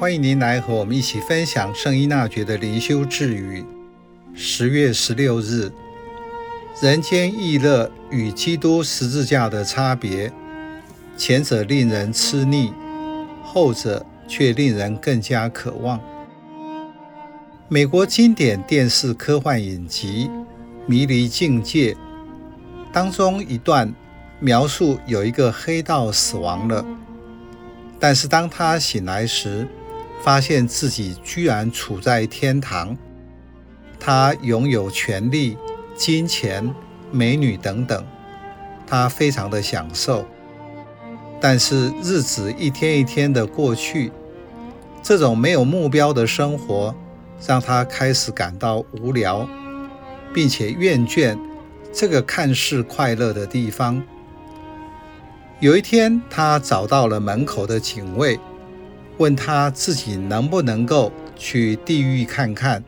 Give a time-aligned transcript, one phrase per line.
[0.00, 3.62] 欢迎您来和我们一起分享圣依纳爵的灵修智语。
[4.32, 5.70] 十月十六日，
[6.80, 10.32] 人间逸乐与基督十字架的差别，
[11.18, 12.72] 前者令人吃腻，
[13.42, 16.00] 后者却令人更加渴望。
[17.68, 20.30] 美国经典电视科幻影集
[20.86, 21.92] 《迷离境界》
[22.90, 23.94] 当中一段
[24.38, 26.82] 描述，有一个黑道死亡了。
[27.98, 29.68] 但是当他醒来时，
[30.22, 32.96] 发现自己居然处在天堂。
[33.98, 35.58] 他拥有权力、
[35.94, 36.74] 金钱、
[37.10, 38.06] 美女等等，
[38.86, 40.24] 他非常的享受。
[41.40, 44.12] 但是日子一天一天的过去，
[45.02, 46.94] 这种没有目标的生活
[47.46, 49.48] 让他开始感到无聊，
[50.34, 51.38] 并且厌倦
[51.92, 54.02] 这个看似快乐的地方。
[55.60, 58.38] 有一天，他找到了门口的警卫，
[59.20, 62.82] 问他自己能不能够去地狱看看。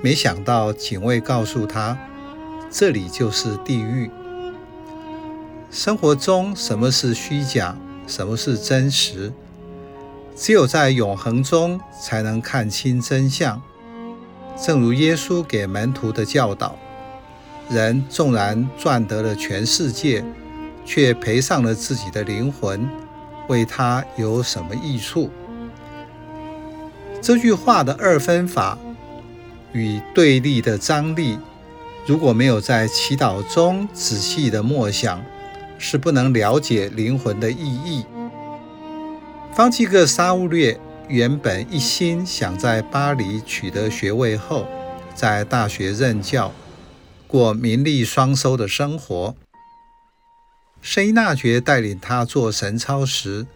[0.00, 1.98] 没想到警卫告诉他，
[2.70, 4.10] 这里就是地狱。
[5.70, 9.30] 生活中，什么是虚假，什么是真实？
[10.34, 13.60] 只有在永恒中才能看清真相。
[14.56, 16.74] 正如耶稣给门徒的教导：
[17.68, 20.24] 人纵然赚得了全世界，
[20.86, 22.88] 却赔上了自己的灵魂，
[23.48, 25.30] 为他有什么益处？
[27.20, 28.78] 这句话的二分法
[29.72, 31.38] 与对立的张力，
[32.06, 35.20] 如果没有在祈祷中仔细的默想，
[35.78, 38.04] 是不能了解灵魂的意义。
[39.52, 44.66] 方济各沙乌略原本一心想在巴黎取得学位后，
[45.14, 46.52] 在大学任教，
[47.26, 49.34] 过名利双收的生活。
[50.80, 53.46] 圣依纳爵带领他做神操时，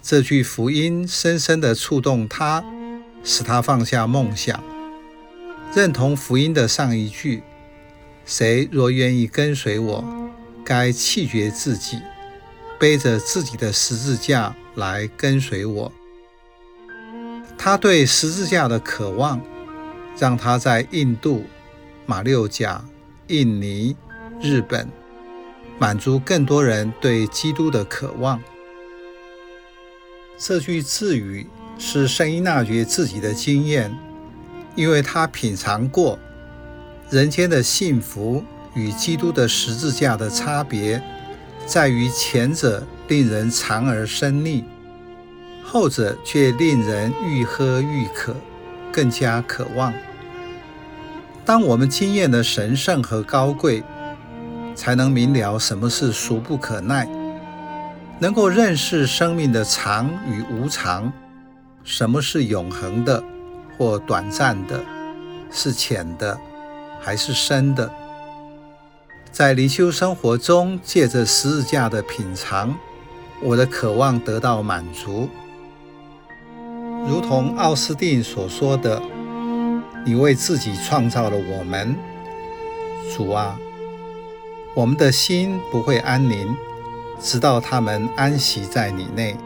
[0.00, 2.64] 这句福音深深地触动他，
[3.22, 4.62] 使他放下梦想，
[5.74, 7.42] 认同福音的上一句
[8.24, 10.04] ：“谁若愿意跟随我，
[10.64, 12.00] 该弃绝自己，
[12.78, 15.92] 背着自己的十字架来跟随我。”
[17.58, 19.40] 他对十字架的渴望，
[20.18, 21.44] 让他在印度、
[22.06, 22.84] 马六甲、
[23.26, 23.96] 印尼、
[24.40, 24.88] 日本。
[25.78, 28.40] 满足更多人对基督的渴望。
[30.36, 31.46] 这句智语
[31.78, 33.96] 是圣依纳爵自己的经验，
[34.74, 36.18] 因为他品尝过
[37.10, 41.02] 人间的幸福与基督的十字架的差别，
[41.66, 44.64] 在于前者令人馋而生腻，
[45.62, 48.34] 后者却令人愈喝愈渴，
[48.92, 49.92] 更加渴望。
[51.44, 53.82] 当我们经验了神圣和高贵，
[54.74, 57.08] 才能明了什么是俗不可耐，
[58.18, 61.12] 能够认识生命的常与无常，
[61.84, 63.22] 什么是永恒的
[63.76, 64.80] 或短暂的，
[65.50, 66.38] 是浅的
[67.00, 67.90] 还是深的。
[69.30, 72.74] 在灵修生活中，借着十字架的品尝，
[73.42, 75.28] 我的渴望得到满足。
[77.08, 79.02] 如同奥斯定所说的
[80.06, 81.94] ：“你为自己创造了我们，
[83.16, 83.58] 主啊。”
[84.74, 86.56] 我们的心不会安宁，
[87.20, 89.36] 直到他们安息在你内。